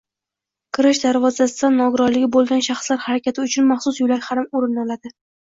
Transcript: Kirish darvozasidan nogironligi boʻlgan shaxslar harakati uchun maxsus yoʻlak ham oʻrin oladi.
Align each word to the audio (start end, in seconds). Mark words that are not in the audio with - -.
Kirish 0.77 1.01
darvozasidan 1.03 1.77
nogironligi 1.81 2.31
boʻlgan 2.37 2.65
shaxslar 2.69 3.01
harakati 3.05 3.45
uchun 3.45 3.69
maxsus 3.75 4.03
yoʻlak 4.05 4.27
ham 4.33 4.43
oʻrin 4.63 4.83
oladi. 4.87 5.15